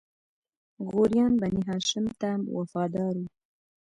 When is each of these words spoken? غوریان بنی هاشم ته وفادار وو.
غوریان 0.87 1.33
بنی 1.41 1.61
هاشم 1.69 2.05
ته 2.19 2.29
وفادار 2.57 3.13
وو. 3.19 3.27